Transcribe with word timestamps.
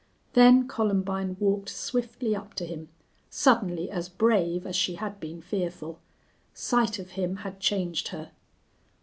Then 0.33 0.67
Columbine 0.67 1.37
walked 1.39 1.69
swiftly 1.69 2.35
up 2.35 2.55
to 2.55 2.65
him, 2.65 2.89
suddenly 3.29 3.91
as 3.91 4.09
brave 4.09 4.65
as 4.65 4.75
she 4.75 4.95
had 4.95 5.19
been 5.19 5.43
fearful. 5.43 5.99
Sight 6.55 6.97
of 6.97 7.11
him 7.11 7.35
had 7.45 7.59
changed 7.59 8.07
her. 8.07 8.31